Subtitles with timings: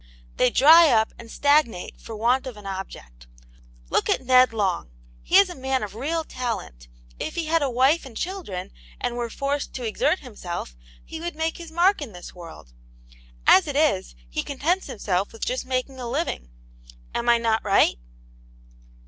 [0.37, 3.27] They dry up and stagnate for want of an object.
[3.91, 4.89] Look at Ned Long.
[5.21, 6.87] He is a man of real talent;
[7.19, 10.75] if he had a wife and children, and were forced to exert himself,
[11.05, 12.73] he would make his mark in the world.
[13.45, 16.49] As it is, he contents himself with just making a living.
[17.13, 17.99] Am I not right?"